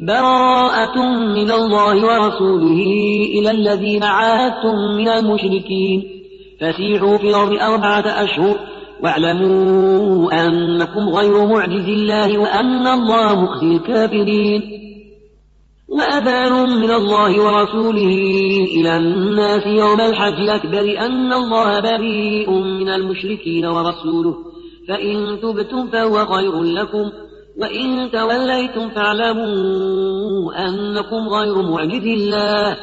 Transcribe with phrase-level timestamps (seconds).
[0.00, 0.98] براءة
[1.34, 2.80] من الله ورسوله
[3.38, 6.02] إلى الذين عاهدتم من المشركين.
[6.60, 8.58] فسيحوا في الأرض أربعة أشهر
[9.02, 14.62] واعلموا أنكم غير معجز الله وأن الله مخزي الكافرين.
[15.88, 18.16] وأذان من الله ورسوله
[18.76, 24.34] إلى الناس يوم الحج الأكبر أن الله بريء من المشركين ورسوله.
[24.88, 27.10] فإن تبتم فهو خير لكم.
[27.60, 32.76] وإن توليتم فاعلموا أنكم غير معجز الله.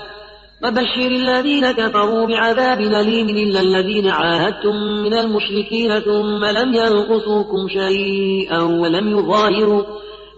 [0.63, 9.19] وبشر الذين كفروا بعذاب أليم إلا الذين عاهدتم من المشركين ثم لم ينقصوكم شيئا ولم
[9.19, 9.83] يظاهروا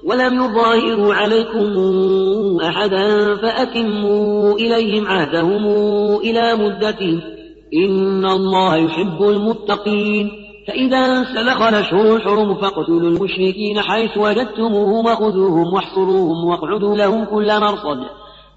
[0.05, 1.67] ولم يظاهروا عليكم
[2.63, 5.65] أحدا فأتموا إليهم عهدهم
[6.15, 7.21] إلى مدتهم
[7.73, 10.31] إن الله يحب المتقين.
[10.67, 17.99] فإذا سلخ الأشهر الحرم فاقتلوا المشركين حيث وجدتموهم وخذوهم واحصروهم واقعدوا لهم كل مرصد.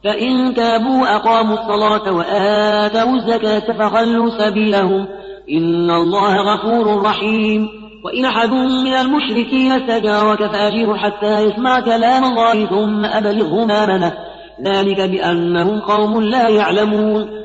[0.05, 5.07] فإن تابوا وأقاموا الصلاة وآتوا الزكاة فخلوا سبيلهم.
[5.51, 7.69] إن الله غفور رحيم.
[8.05, 14.13] وإن أحد من المشركين استجارك فأجير حتى يسمع كلام الله ثم أبلغه مامنه
[14.65, 17.45] ذلك بأنهم قوم لا يعلمون.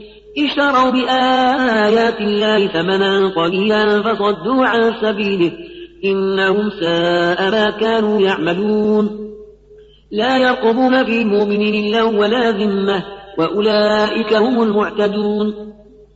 [0.37, 5.51] اشتروا بآيات الله ثمنا قليلا فصدوا عن سبيله
[6.05, 9.31] إنهم ساء ما كانوا يعملون.
[10.11, 13.03] لا يرقبون في مؤمن إلا ولا ذمة
[13.37, 15.53] وأولئك هم المعتدون.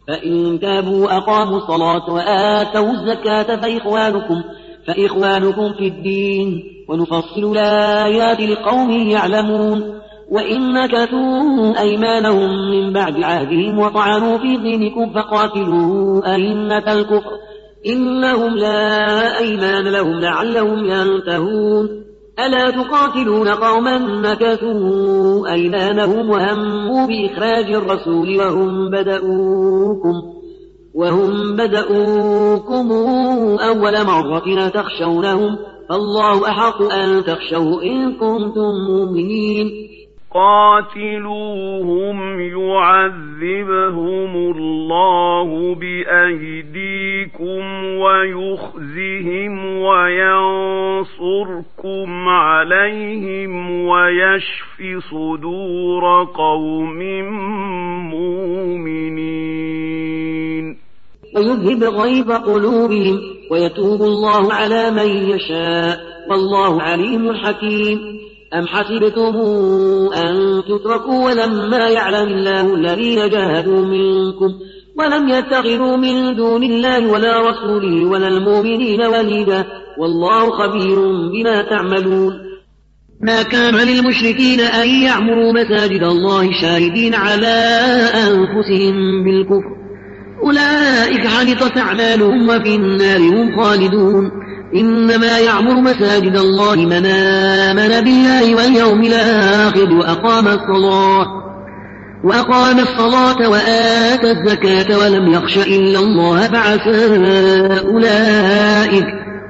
[0.07, 4.43] فإن تابوا وأقاموا الصلاة وآتوا الزكاة فإخوانكم
[4.87, 9.99] فإخوانكم في الدين ونفصل الآيات لقوم يعلمون.
[10.31, 17.31] وإن نكثوا أيمانهم من بعد عهدهم وطعنوا في دينكم فقاتلوا أئمة الكفر.
[17.87, 21.89] إنهم لا أيمان لهم لعلهم ينتهون.
[22.39, 30.21] ألا تقاتلون قوما نكثوا أيمانهم وهموا بإخراج الرسول وهم بدؤوكم
[30.95, 32.91] وهم بدؤوكم
[33.59, 35.57] أول مرة تخشونهم.
[35.89, 39.94] فالله أحق أن تخشوه إن كنتم مؤمنين.
[40.35, 54.81] قاتلوهم يعذبهم الله بأيديكم ويخزهم وينصركم عليهم ويشف
[55.11, 56.99] صدور قوم
[58.09, 59.25] مؤمنين.
[61.35, 63.19] ويذهب غيظ قلوبهم
[63.51, 65.99] ويتوب الله على من يشاء.
[66.29, 68.14] والله عليم حكيم.
[68.59, 69.35] أم حسبتم
[70.13, 74.53] أن تتركوا ولما يعلم الله الذين جاهدوا منكم
[74.97, 79.65] ولم يتخذوا من دون الله ولا رسوله ولا المؤمنين وليدا
[79.99, 80.95] والله خبير
[81.31, 82.33] بما تعملون
[83.21, 87.71] ما كان للمشركين أن يعمروا مساجد الله شاهدين على
[88.27, 89.75] أنفسهم بالكفر
[90.43, 94.31] أولئك حدثت أعمالهم وفي النار هم خالدون
[94.75, 101.45] إنما يعمر مساجد الله من آمن بالله واليوم الآخر وأقام الصلاة
[102.23, 107.05] وأقام الصلاة وآتى الزكاة ولم يخش إلا الله فعسى
[107.87, 109.05] أولئك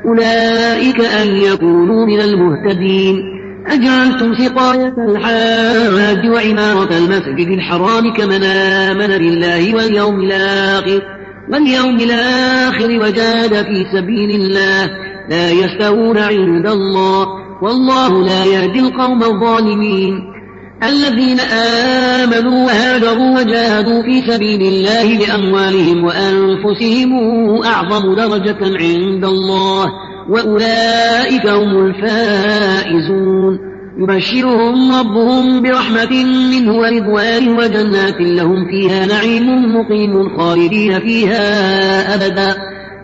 [0.06, 3.36] أولئك أن يكونوا من المهتدين.
[3.68, 11.02] أجعلتم سقاية الحاج وعمارة المسجد الحرام كمن آمن بالله واليوم الآخر
[11.50, 15.05] واليوم الآخر وجاد في سبيل الله.
[15.30, 17.28] لا يستوون عند الله
[17.62, 20.36] والله لا يهدي القوم الظالمين.
[20.84, 29.86] الذين آمنوا وهاجروا وجاهدوا في سبيل الله بأموالهم وأنفسهم أعظم درجة عند الله
[30.30, 33.60] وأولئك هم الفائزون.
[33.98, 42.56] يبشرهم ربهم برحمة منه ورضوان وجنات لهم فيها نعيم مقيم خالدين فيها أبدا.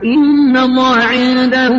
[0.06, 1.78] إن الله عنده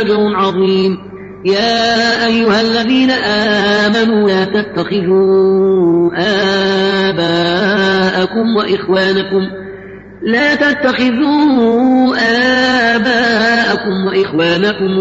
[0.00, 0.98] أجر عظيم.
[1.44, 6.10] يا أيها الذين آمنوا لا تتخذوا
[7.08, 9.40] آباءكم وإخوانكم
[10.22, 12.16] لا تتخذوا
[12.96, 14.92] آباءكم وإخوانكم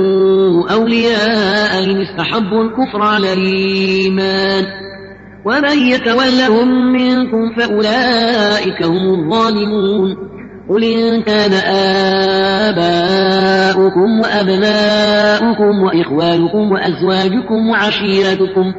[0.72, 4.66] أولياء إن استحبوا الكفر على الإيمان.
[5.46, 10.35] ومن يتولهم منكم فأولئك هم الظالمون.
[10.70, 11.54] قل إن كان
[12.70, 18.74] آباؤكم وأبناؤكم وإخوانكم وأزواجكم وعشيرتكم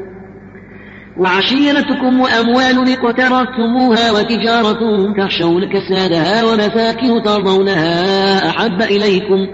[1.19, 9.47] وعشيرتكم وأموال اقترفتموها وتجارة تخشون كسادها ومساكن ترضونها أحب إليكم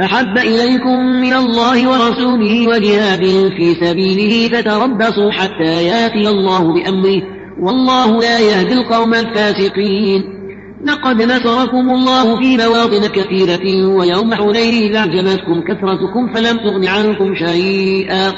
[0.00, 3.24] أحب إليكم من الله ورسوله وجهاد
[3.56, 7.22] في سبيله فتربصوا حتى ياتي الله بأمره
[7.60, 10.35] والله لا يهدي القوم الفاسقين
[10.84, 18.32] لقد نصركم الله في مواطن كثيرة ويوم حنين إذا أعجبتكم كثرتكم فلم تغن عنكم شيئا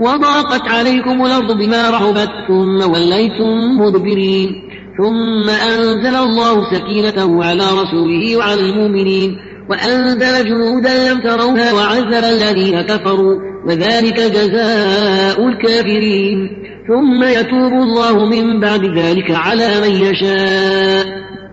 [0.00, 8.60] وضاقت عليكم الأرض بما رحبت ثم وليتم مدبرين ثم أنزل الله سكينته على رسوله وعلى
[8.60, 9.38] المؤمنين
[9.70, 13.36] وأنزل جنودا لم تروها وعذب الذين كفروا
[13.66, 16.48] وذلك جزاء الكافرين
[16.88, 21.17] ثم يتوب الله من بعد ذلك على من يشاء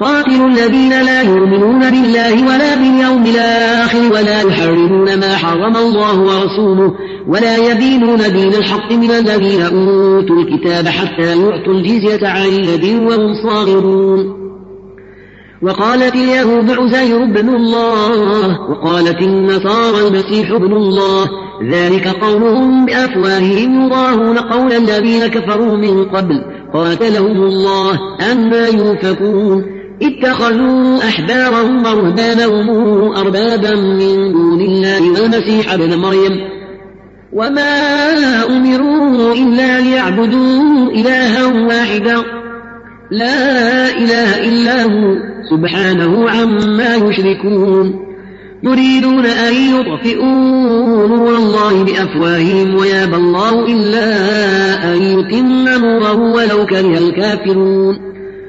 [0.00, 6.94] قاتلوا الذين لا يؤمنون بالله ولا باليوم الآخر ولا يحرمون ما حرم الله ورسوله
[7.28, 14.38] ولا يدينون دين الحق من الذين أوتوا الكتاب حتى يعطوا الجزية عن يد وهم صاغرون.
[15.62, 21.26] وقالت اليهود عزير بن الله وقالت النصارى المسيح ابن الله.
[21.70, 26.44] ذلك قولهم بأفواههم يضاهون قول الذين كفروا من قبل
[26.74, 27.98] قاتلهم الله
[28.32, 32.68] أما يؤفكون اتخذوا أحبارهم ورهبانهم
[33.16, 35.22] أربابا من دون الله.
[35.22, 36.32] والمسيح ابن مريم.
[37.32, 37.80] وما
[38.46, 42.16] أمروا إلا ليعبدوا إلها واحدا.
[43.10, 45.16] لا إله إلا هو.
[45.50, 48.08] سبحانه عما يشركون.
[48.62, 54.04] يريدون أن يطفئوا نور الله بأفواههم ويابى الله إلا
[54.94, 58.07] أن يتم نوره ولو كره الكافرون.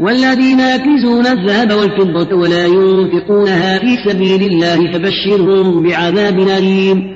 [0.00, 7.14] والذين يكنزون الذهب والفضة ولا ينفقونها في سبيل الله فبشرهم بعذاب أليم.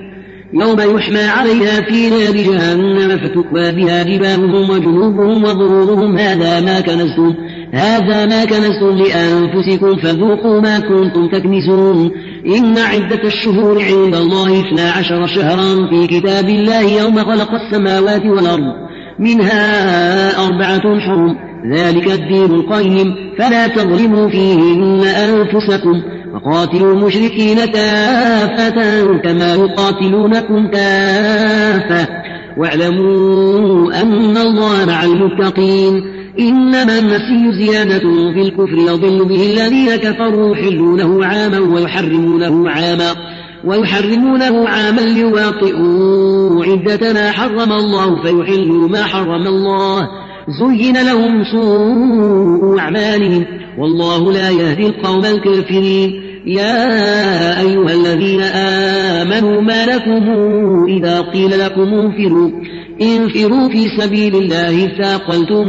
[0.53, 7.35] يوم يحمى عليها في نار جهنم فتكوى بها جباههم وجنوبهم وظهورهم هذا ما كنزتم
[7.73, 12.11] هذا ما كنزتم لأنفسكم فذوقوا ما كنتم تكنزون.
[12.47, 18.75] إن عدة الشهور عند الله اثنا عشر شهرا في كتاب الله يوم خلق السماوات والأرض
[19.19, 21.48] منها أربعة حرم.
[21.67, 26.03] ذلك الدين القيم فلا تظلموا فيهن أنفسكم.
[26.35, 32.09] وقاتلوا المشركين كافة كما يقاتلونكم كافة.
[32.59, 36.03] واعلموا أن الله مع المتقين.
[36.41, 43.15] إنما النسي زيادة في الكفر يضل به الذين كفروا يحلونه عاما ويحرمونه عاما.
[43.65, 50.28] ويحرمونه عاما ليواطئوا عدة ما حرم الله فيحلوا ما حرم الله.
[50.49, 53.45] زين لهم سوء أعمالهم.
[53.79, 56.23] والله لا يهدي القوم الكافرين.
[56.47, 60.25] يا أيها الذين آمنوا ما لكم
[60.89, 62.51] إذا قيل لكم انفروا.
[63.03, 65.67] انفروا في سبيل الله ثاقلتم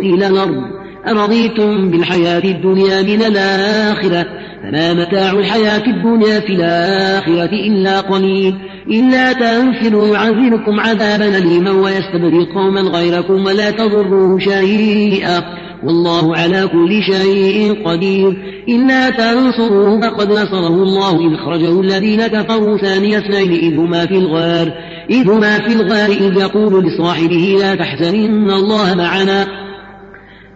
[0.00, 0.62] إلى الأرض.
[1.08, 4.39] أرضيتم بالحياة الدنيا من الآخرة.
[4.62, 8.54] فما متاع الحياة الدنيا في الآخرة إلا قليل.
[8.90, 15.42] إلا تنفروا يعذبكم عذابا أليما ويستبدل قوما غيركم ولا تضروه شيئا.
[15.84, 18.36] والله على كل شيء قدير.
[18.68, 24.72] إلا تنصروه فقد نصره الله إذ خرجه الذين كفروا ثاني اثنين إذ هما في الغار.
[25.10, 29.69] إذ هما في الغار إذ يقول لصاحبه لا تحزن إن الله معنا.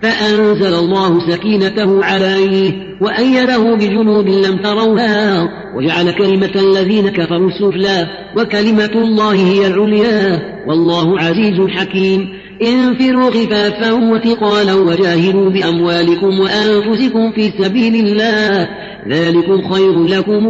[0.05, 8.07] فأنزل الله سكينته عليه وأيده بجنود لم تروها وجعل كلمة الذين كفروا السفلى
[8.37, 12.29] وكلمة الله هي العليا والله عزيز حكيم.
[12.63, 18.69] انفروا خفافا وثقالا وجاهدوا بأموالكم وأنفسكم في سبيل الله.
[19.09, 20.47] ذلكم خير لكم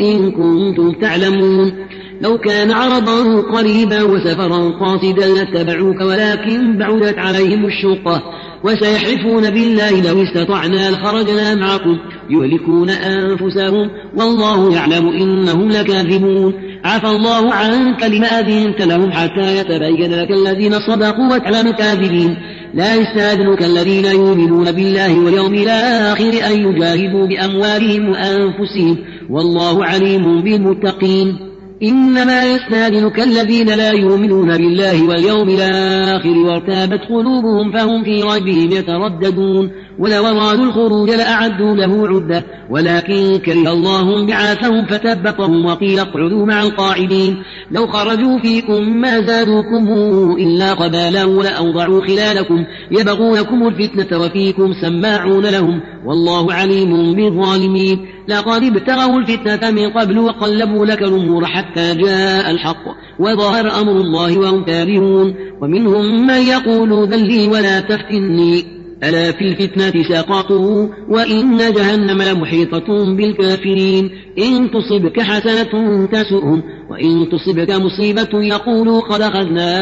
[0.00, 1.72] إن كنتم تعلمون.
[2.20, 8.22] لو كان عرضا قريبا وسفرا قاصدا لاتبعوك ولكن بعدت عليهم الشقة.
[8.64, 11.98] وسيحلفون بالله لو استطعنا لخرجنا معكم
[12.30, 16.54] يهلكون أنفسهم والله يعلم إنهم لكاذبون.
[16.84, 22.36] عفى الله عنك لما أذنت لهم حتى يتبين لك الذين صدقوا وتعلم الكاذبين
[22.74, 28.98] لا يستأذنك الذين يؤمنون بالله واليوم الآخر أن يجاهدوا بأموالهم وأنفسهم.
[29.30, 31.53] والله عليم بالمتقين.
[31.84, 40.26] إنما يستاذنك الذين لا يؤمنون بالله واليوم الآخر وارتابت قلوبهم فهم في ريبهم يترددون ولو
[40.26, 47.86] أرادوا الخروج لأعدوا له عدة ولكن كره الله بعاثهم فتبطهم وقيل اقعدوا مع القاعدين لو
[47.86, 49.92] خرجوا فيكم ما زادوكم
[50.38, 59.70] إلا قبالا ولأوضعوا خلالكم يبغونكم الفتنة وفيكم سماعون لهم والله عليم بالظالمين لقد ابتغوا الفتنة
[59.70, 62.84] من قبل وقلبوا لك الأمور حتى جاء الحق
[63.18, 68.74] وظهر أمر الله وهم كارهون ومنهم من يقول ذلي ولا تفتني.
[69.04, 74.10] ألا في الفتنة سقطوا وإن جهنم لمحيطة بالكافرين.
[74.38, 79.80] إن تصبك حسنة تسؤهم وإن تصبك مصيبة يقولوا قد أخذنا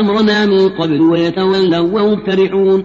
[0.00, 2.84] أمرنا من قبل ويتولوا وهم فرحون.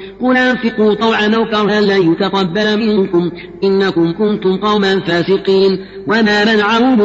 [0.21, 3.31] قل أنفقوا طوعا أو كرها لن يتقبل منكم.
[3.63, 5.85] إنكم كنتم قوما فاسقين.
[6.07, 7.01] وما منعهم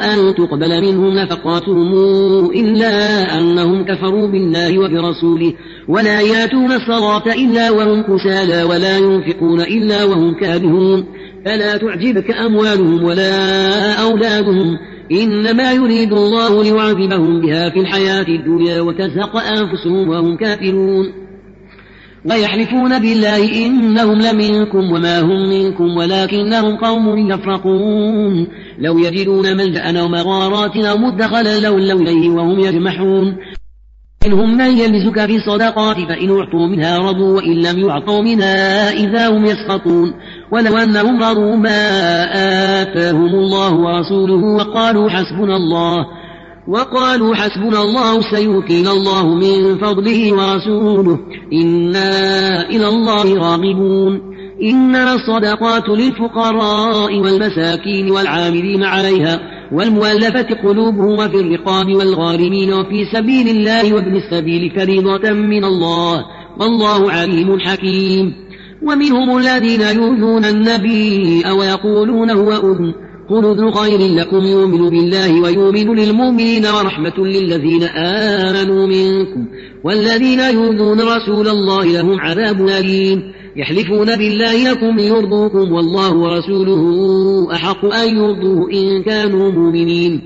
[0.00, 1.92] أن تقبل منهم نفقاتهم
[2.50, 5.54] إلا أنهم كفروا بالله وبرسوله.
[5.88, 11.04] ولا يأتون الصلاة إلا وهم كسالى ولا ينفقون إلا وهم كارهون
[11.44, 14.78] فلا تعجبك أموالهم ولا أولادهم.
[15.12, 21.12] إنما يريد الله ليعذبهم بها في الحياة الدنيا وتزهق أنفسهم وهم كافرون.
[22.24, 28.48] ويحلفون بالله إنهم لمنكم وما هم منكم ولكنهم قوم يفرقون.
[28.78, 33.36] لو يجدون ملجأ أو مغارات أو مدخلا لولوا إليه وهم يجمحون.
[34.26, 39.44] منهم من يلزك في الصدقات فإن أعطوا منها رضوا وإن لم يعطوا منها إذا هم
[39.44, 40.14] يسخطون.
[40.52, 41.82] ولو أنهم رضوا ما
[42.82, 46.17] آتاهم الله ورسوله وقالوا حسبنا الله.
[46.68, 51.18] وقالوا حسبنا الله سيؤتينا الله من فضله ورسوله.
[51.52, 54.20] إنا إلى الله راغبون.
[54.62, 59.40] إنما الصدقات للفقراء والمساكين والعاملين عليها
[59.72, 66.24] والمؤلفة قلوبهم وفي الرقاب والغارمين وفي سبيل الله وابن السبيل فريضة من الله.
[66.60, 68.34] والله عليم حكيم.
[68.82, 73.07] ومنهم الذين يؤذون النبي ويقولون هو أذن.
[73.32, 79.46] أذن خير لكم يؤمن بالله ويؤمن للمؤمنين ورحمة للذين آمنوا منكم
[79.84, 83.32] والذين يؤذون رسول الله لهم عذاب أليم.
[83.56, 86.82] يحلفون بالله لكم ليرضوكم والله ورسوله
[87.52, 90.20] أحق أن يرضوه إن كانوا مؤمنين.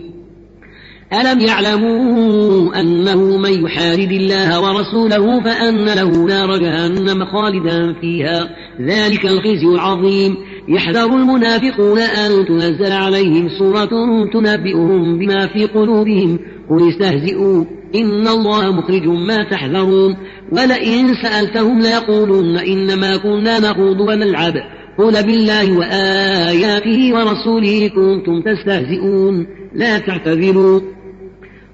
[1.12, 8.48] ألم يعلموا أنه من يحارب الله ورسوله فأن له نار جهنم خالدا فيها.
[8.80, 10.36] ذلك الخزي العظيم.
[10.68, 13.90] يحذر المنافقون أن تنزل عليهم سورة
[14.32, 16.38] تنبئهم بما في قلوبهم.
[16.70, 17.64] قل استهزئوا
[17.94, 20.16] إن الله مخرج ما تحذرون.
[20.52, 24.54] ولئن سألتهم ليقولن إنما كنا نخوض ونلعب.
[24.98, 29.46] قل بالله وآياته ورسوله كنتم تستهزئون.
[29.74, 30.80] لا تعتذروا.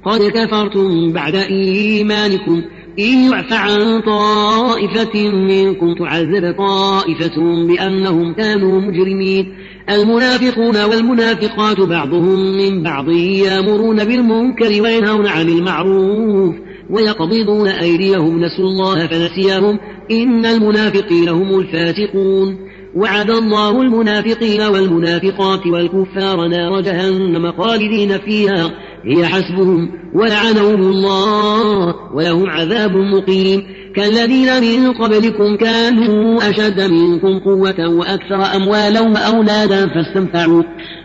[0.04, 2.62] قد كفرتم بعد إيمانكم.
[2.98, 9.54] إن يعف عن طائفة منكم تعذب طائفة بأنهم كانوا مجرمين.
[9.90, 16.54] المنافقون والمنافقات بعضهم من بعض يأمرون بالمنكر وينهون عن المعروف
[16.90, 18.44] ويقبضون أيديهم.
[18.44, 19.78] نسوا الله فنسيهم.
[20.10, 28.70] إن المنافقين هم الفاسقون وعد الله المنافقين والمنافقات والكفار نار جهنم خالدين فيها.
[29.04, 33.62] هي حسبهم ولعنهم الله ولهم عذاب مقيم.
[33.96, 40.62] كالذين من قبلكم كانوا أشد منكم قوة وأكثر أموالا وأولادا فاستمتعوا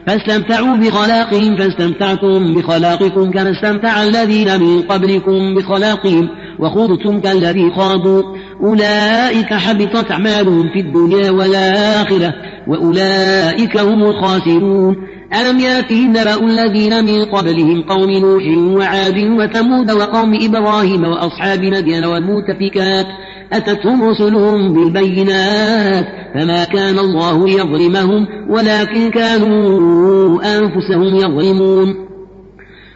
[0.07, 6.29] فاستمتعوا بخلاقهم فاستمتعتم بخلاقكم كما استمتع الذين من قبلكم بخلاقهم.
[6.59, 8.23] وخضتم كالذي خاضوا.
[8.63, 12.33] أولئك حبطت أعمالهم في الدنيا والآخرة.
[12.67, 14.95] وأولئك هم الخاسرون.
[15.41, 23.05] ألم يأتهم نبأ الذين من قبلهم قوم نوح وعاد وثمود وقوم إبراهيم وأصحاب مدين والمؤتفكات
[23.53, 31.95] أتتهم رسلهم بالبينات؟ فما كان الله ليظلمهم ولكن كانوا أنفسهم يظلمون.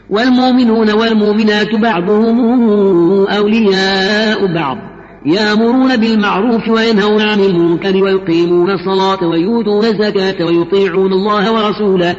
[0.09, 2.39] والمؤمنون والمؤمنات بعضهم
[3.27, 4.77] أولياء بعض.
[5.25, 12.15] يامرون بالمعروف وينهون عن المنكر ويقيمون الصلاة ويؤتون الزكاة ويطيعون الله ورسوله.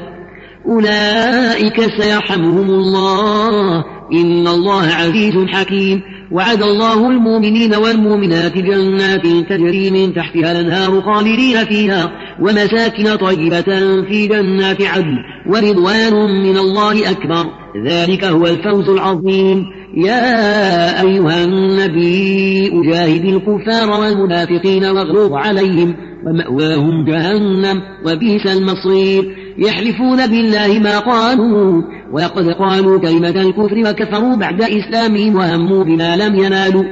[0.67, 3.85] أولئك سيرحمهم الله.
[4.12, 6.02] إن الله عزيز حكيم.
[6.33, 14.83] وعد الله المؤمنين والمؤمنات جنات تجري من تحتها الأنهار خالدين فيها ومساكن طيبة في جنات
[14.83, 17.47] عدن ورضوان من الله أكبر.
[17.87, 19.64] ذلك هو الفوز العظيم.
[19.97, 25.94] يا أيها النبي أجاهد الكفار والمنافقين واغلظ عليهم
[26.26, 29.37] ومأواهم جهنم وبئس المصير.
[29.58, 31.82] يحلفون بالله ما قالوا
[32.12, 36.85] ولقد قالوا كلمة الكفر وكفروا بعد إسلامهم وهموا بما لم ينالوا.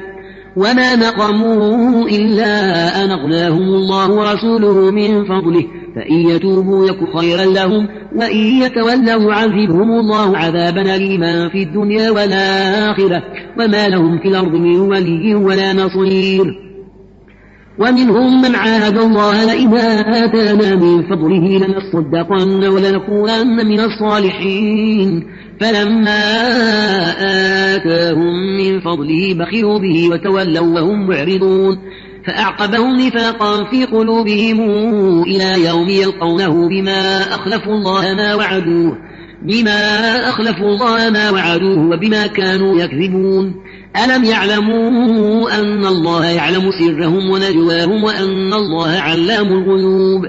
[0.56, 2.54] وما نقموا إلا
[3.04, 5.64] أن أغناهم الله ورسوله من فضله.
[5.96, 13.22] فإن يتوبوا يك خيرا لهم وإن يتولوا عذبهم الله عذابا أليما في الدنيا والآخرة.
[13.58, 16.44] وما لهم في الأرض من ولي ولا نصير.
[17.78, 25.26] ومنهم من عاهد الله لئن آتانا من فضله لنصدقن ولنكونن من الصالحين.
[25.60, 26.22] فلما
[27.74, 31.78] آتاهم من فضله بخلوا به وتولوا وهم معرضون.
[32.26, 34.60] فأعقبهم نفاقا في قلوبهم
[35.22, 38.98] إلى يوم يلقونه بما أخلفوا الله ما وعدوه
[39.42, 39.80] بما
[40.28, 43.54] أخلفوا الله ما وعدوه وبما كانوا يكذبون.
[44.04, 50.26] ألم يعلموا أن الله يعلم سرهم ونجواهم وأن الله علام الغيوب؟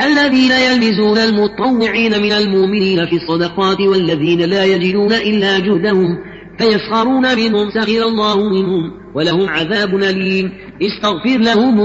[0.00, 6.18] الذين يلمزون المطوعين من المؤمنين في الصدقات والذين لا يجدون إلا جهدهم
[6.58, 10.52] فيسخرون منهم سخر الله منهم ولهم عذاب أليم.
[10.86, 11.80] استغفر لهم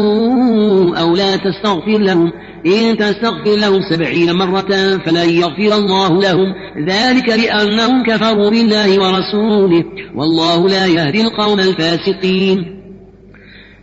[0.95, 2.31] أو لا تستغفر لهم.
[2.65, 6.53] إن تستغفر لهم سبعين مرة فلن يغفر الله لهم.
[6.89, 9.83] ذلك بأنهم كفروا بالله ورسوله.
[10.15, 12.77] والله لا يهدي القوم الفاسقين.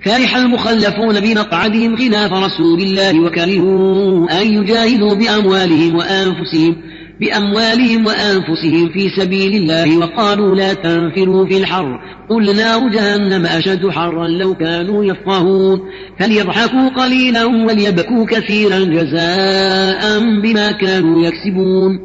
[0.05, 6.94] فرح المخلفون بمقعدهم خلاف رسول الله وكرهوا أن يجاهدوا بأموالهم وأنفسهم.
[7.21, 12.01] بأموالهم وأنفسهم في سبيل الله وقالوا لا تنفروا في الحر.
[12.31, 15.81] قل نار جهنم أشد حرا لو كانوا يفقهون.
[16.21, 21.99] فليضحكوا قليلا وليبكوا كثيرا جزاء بما كانوا يكسبون.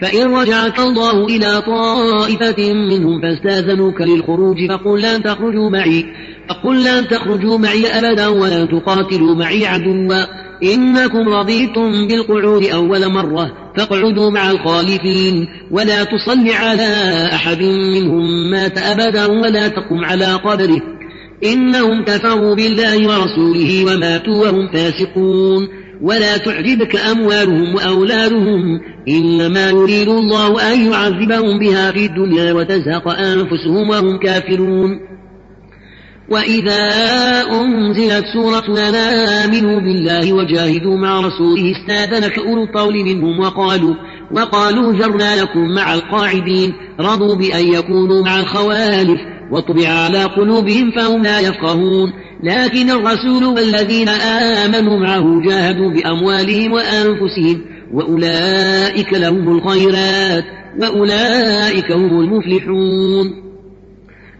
[0.00, 6.04] فإن رجعك الله إلى طائفة منهم فاستأذنوك للخروج فقل لن تخرجوا معي.
[6.48, 10.44] فقل لن تخرجوا معي أبدا ولن تقاتلوا معي عدوا.
[10.64, 19.26] إنكم رضيتم بالقعود أول مرة فاقعدوا مع الخالفين ولا تصل على أحد منهم مات أبدا
[19.26, 20.80] ولا تقم على قبره.
[21.44, 25.68] إنهم كفروا بالله ورسوله وماتوا وهم فاسقون.
[26.02, 34.18] ولا تعجبك أموالهم وأولادهم إنما يريد الله أن يعذبهم بها في الدنيا وتزهق أنفسهم وهم
[34.18, 35.13] كافرون.
[36.30, 36.90] وإذا
[37.52, 43.94] أنزلت سورة لنا آمنوا بالله وجاهدوا مع رسوله استاذنك أولو الطول منهم وقالوا
[44.32, 49.20] وقالوا ذرنا لكم مع القاعدين رضوا بأن يكونوا مع الخوالف
[49.52, 57.60] وطبع على قلوبهم فهم لا يفقهون لكن الرسول والذين آمنوا معه جاهدوا بأموالهم وأنفسهم
[57.92, 60.44] وأولئك لهم الخيرات
[60.80, 63.43] وأولئك هم المفلحون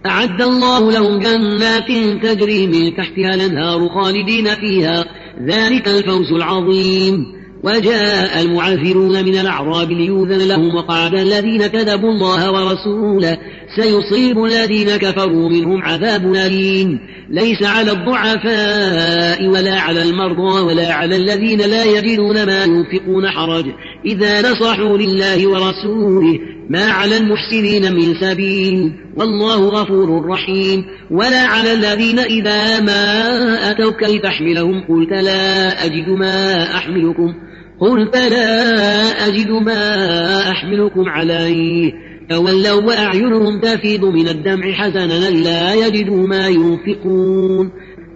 [0.06, 1.88] أعد الله لهم جنات
[2.22, 5.04] تجري من تحتها الأنهار خالدين فيها.
[5.48, 7.26] ذلك الفوز العظيم.
[7.64, 13.38] وجاء المعافرون من الأعراب ليوذن لهم وقعد الذين كذبوا الله ورسوله.
[13.76, 16.98] سيصيب الذين كفروا منهم عذاب أليم.
[17.30, 23.64] ليس على الضعفاء ولا على المرضى ولا على الذين لا يجدون ما ينفقون حرج.
[24.06, 26.38] إذا نصحوا لله ورسوله
[26.70, 34.84] ما على المحسنين من سبيل والله غفور رحيم ولا على الذين إذا ما أتوك لتحملهم
[34.88, 37.34] قلت لا أجد ما أحملكم
[37.80, 41.92] قلت لا أجد ما أحملكم عليه
[42.30, 47.70] تولوا وأعينهم تفيض من الدمع حزنا لا يجدوا ما ينفقون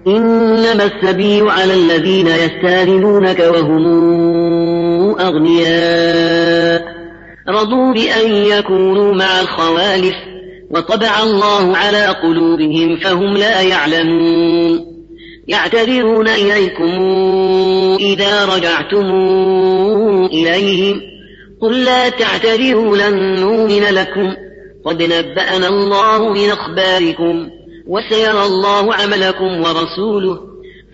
[0.06, 3.84] إنما السبيل على الذين يستاذنونك وهم
[5.20, 6.97] أغنياء
[7.48, 10.14] رضوا بأن يكونوا مع الخوالف
[10.70, 14.80] وطبع الله على قلوبهم فهم لا يعلمون.
[15.48, 16.90] يعتذرون إليكم
[18.00, 19.06] إذا رجعتم
[20.26, 21.00] إليهم
[21.62, 24.34] قل لا تعتذروا لن نؤمن لكم.
[24.84, 27.48] قد نبأنا الله من أخباركم
[27.86, 30.38] وسيرى الله عملكم ورسوله.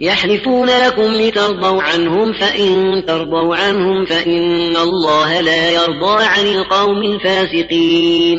[0.00, 8.38] يحلفون لكم لترضوا عنهم فإن ترضوا عنهم فإن الله لا يرضى عن القوم الفاسقين.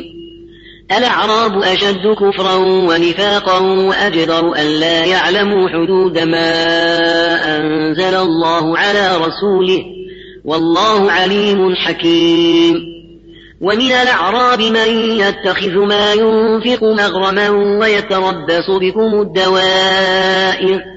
[0.98, 6.54] الأعراب أشد كفرا ونفاقا وأجدر أن لا يعلموا حدود ما
[7.58, 9.84] أنزل الله على رسوله.
[10.46, 12.98] والله عليم حكيم.
[13.62, 20.97] ومن الأعراب من يتخذ ما ينفق مغرما ويتربص بكم الدوائر.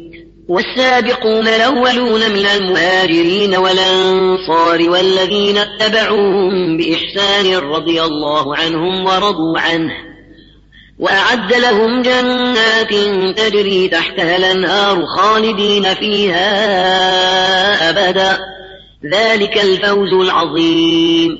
[0.51, 9.91] والسابقون الأولون من المهاجرين والأنصار والذين اتبعوهم بإحسان رضي الله عنهم ورضوا عنه.
[10.99, 12.93] وأعد لهم جنات
[13.37, 16.49] تجري تحتها الأنهار خالدين فيها
[17.89, 18.39] أبدا.
[19.13, 21.37] ذلك الفوز العظيم.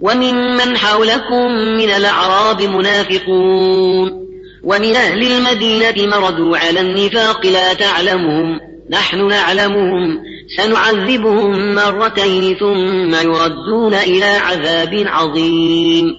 [0.00, 4.21] وممن حولكم من الأعراب منافقون.
[4.64, 8.60] ومن أهل المدينة مردوا على النفاق لا تعلمهم.
[8.90, 10.22] نحن نعلمهم.
[10.56, 16.14] سنعذبهم مرتين ثم يردون إلى عذاب عظيم.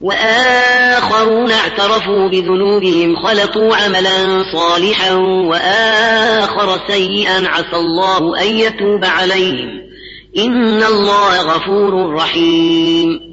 [0.00, 3.16] وآخرون اعترفوا بذنوبهم.
[3.16, 7.48] خلطوا عملا صالحا وآخر سيئا.
[7.48, 9.80] عسى الله أن يتوب عليهم.
[10.38, 13.29] إن الله غفور رحيم.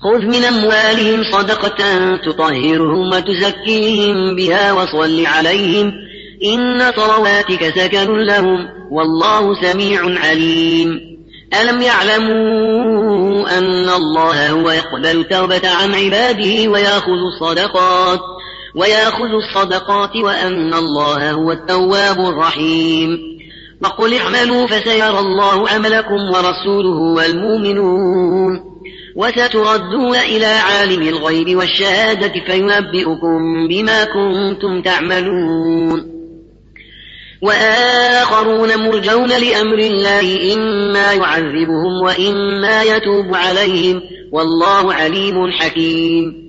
[0.00, 1.76] خذ من أموالهم صدقة
[2.16, 5.92] تطهرهم وتزكيهم بها وصل عليهم
[6.44, 11.00] إن صلواتك سكن لهم والله سميع عليم.
[11.60, 18.20] ألم يعلموا أن الله هو يقبل التوبة عن عباده ويأخذ الصدقات
[18.76, 23.18] ويأخذ الصدقات وأن الله هو التواب الرحيم.
[23.84, 28.67] وقل اعملوا فسيرى الله عملكم ورسوله والمؤمنون.
[29.18, 36.18] وستردون إلى عالم الغيب والشهادة فينبئكم بما كنتم تعملون.
[37.42, 44.00] وآخرون مرجون لأمر الله إما يعذبهم وإما يتوب عليهم
[44.32, 46.48] والله عليم حكيم.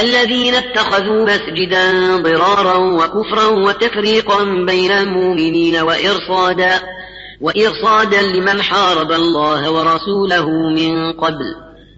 [0.00, 6.80] الذين اتخذوا مسجدا ضرارا وكفرا وتفريقا بين المؤمنين وإرصادا
[7.40, 11.71] وإرصادا لمن حارب الله ورسوله من قبل.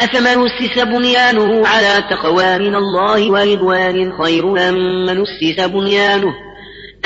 [0.00, 4.74] أفمن أسس بنيانه على تقوى من الله ورضوان خير أم
[5.06, 6.34] من أسس بنيانه؟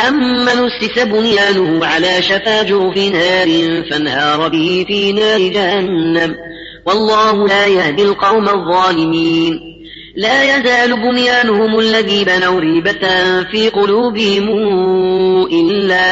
[0.08, 3.48] أم من أسس بنيانه على شفا جرف نار
[3.90, 6.34] فانهار به في نار جهنم؟
[6.86, 9.60] والله لا يهدي القوم الظالمين.
[10.16, 13.02] لا يزال بنيانهم الذي بنوا ريبة
[13.52, 14.48] في قلوبهم
[15.46, 16.04] إلا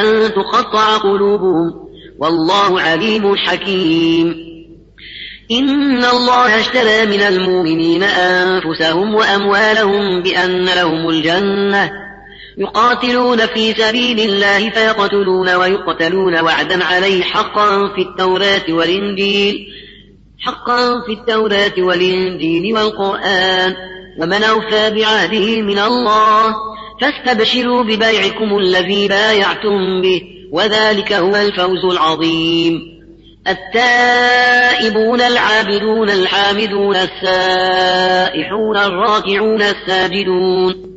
[0.00, 1.70] أن تقطع قلوبهم.
[2.18, 4.49] والله عليم حكيم.
[5.50, 11.90] إن الله اشترى من المؤمنين أنفسهم وأموالهم بأن لهم الجنة.
[12.58, 19.66] يقاتلون في سبيل الله فيقتلون ويقتلون وعدا عليه حقا في التوراة والإنجيل.
[20.38, 23.74] حقا في التوراة والإنجيل والقرآن.
[24.18, 26.54] ومن أوفى بعهده من الله
[27.00, 32.99] فاستبشروا ببيعكم الذي بايعتم به وذلك هو الفوز العظيم.
[33.48, 40.90] التائبون العابدون الحامدون السائحون الراكعون الساجدون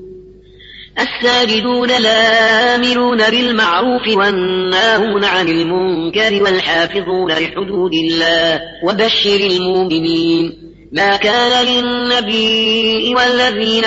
[1.00, 10.54] الساجدون الآمرون بالمعروف والناهون عن المنكر والحافظون لحدود الله وبشر المؤمنين
[10.92, 13.86] ما كان للنبي والذين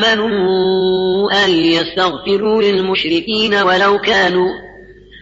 [0.00, 0.28] آمنوا
[1.44, 4.67] أن يستغفروا للمشركين ولو كانوا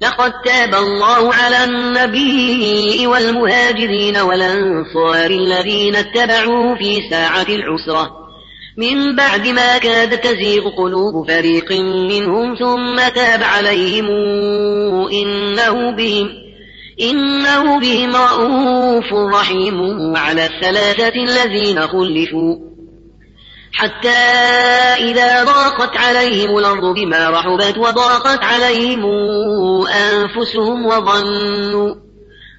[0.00, 8.10] لقد تاب الله على النبي والمهاجرين والأنصار الذين اتبعوه في ساعة العسرة.
[8.78, 11.72] من بعد ما كاد تزيغ قلوب فريق
[12.10, 14.06] منهم ثم تاب عليهم
[15.12, 16.28] إنه بهم
[17.00, 19.76] إنه بهم رؤوف رحيم
[20.16, 22.65] على الثلاثة الذين خلفوا.
[23.76, 24.18] حتى
[24.98, 29.04] إذا ضاقت عليهم الأرض بما رحبت وضاقت عليهم
[29.86, 31.94] أنفسهم وظنوا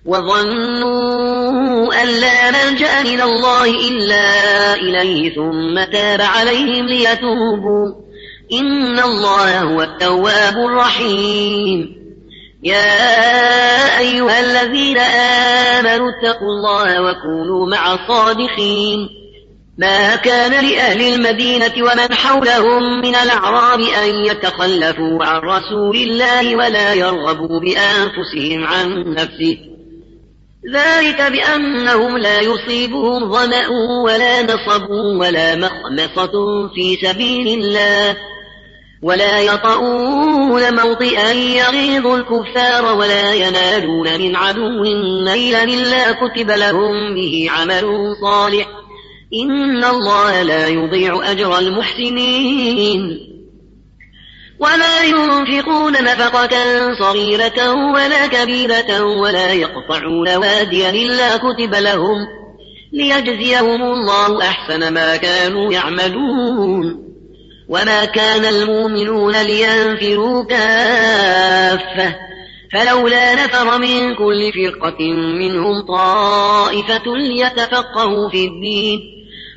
[0.06, 7.94] وظنوا أن لا ملجأ من الله إلا إليه ثم تاب عليهم ليتوبوا.
[8.54, 11.98] إن الله هو التواب الرحيم.
[12.64, 14.98] يا أيها الذين
[15.78, 19.10] آمنوا اتقوا الله وكونوا مع الصادقين.
[19.78, 27.60] ما كان لأهل المدينة ومن حولهم من الأعراب أن يتخلفوا عن رسول الله ولا يرغبوا
[27.60, 29.58] بأنفسهم عن نفسه.
[30.74, 33.68] ذلك بأنهم لا يصيبهم ظمأ
[34.06, 36.32] ولا نصب ولا مخمصة
[36.76, 38.18] في سبيل الله.
[39.04, 44.84] ولا يطؤون موطئا يغيظ الكفار ولا ينالون من عدو
[45.24, 48.87] نيلا إلا كتب لهم به عمل صالح.
[49.34, 53.20] إن الله لا يضيع أجر المحسنين.
[54.60, 56.50] ولا ينفقون نفقة
[57.00, 62.28] صغيرة ولا كبيرة ولا يقطعون واديا إلا كتب لهم
[62.94, 67.08] ليجزيهم الله أحسن ما كانوا يعملون.
[67.70, 72.16] وما كان المؤمنون لينفروا كافة.
[72.74, 79.17] فلولا نفر من كل فرقة منهم طائفة ليتفقهوا في الدين.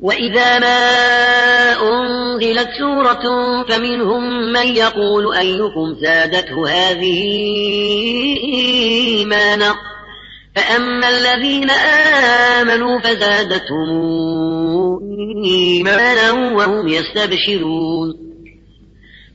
[0.00, 0.78] وإذا ما
[1.82, 3.22] أنزلت سورة
[3.68, 7.22] فمنهم من يقول أيكم زادته هذه
[9.08, 9.74] إيمانا
[10.56, 13.88] فأما الذين آمنوا فزادتهم
[15.44, 18.28] إيمانا وهم يستبشرون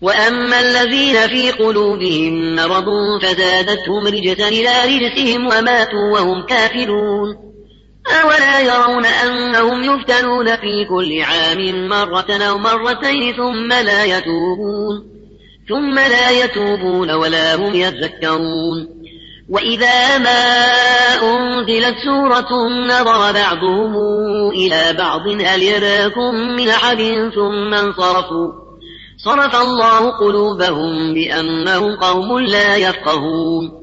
[0.02, 2.86] وأما الذين في قلوبهم مرض
[3.22, 7.53] فزادتهم رجسا إلى رجسهم وماتوا وهم كافرون
[8.08, 15.14] أولا يرون أنهم يفتنون في كل عام مرة أو مرتين ثم لا يتوبون
[15.70, 18.88] ثم لا يتوبون ولا هم يذكرون.
[19.50, 20.56] وإذا ما
[21.24, 23.96] أنزلت سورة نظر بعضهم
[24.50, 28.52] إلى بعض هل يراكم من أحد؟ ثم انصرفوا.
[29.26, 33.83] صرف الله قلوبهم بأنهم قوم لا يفقهون.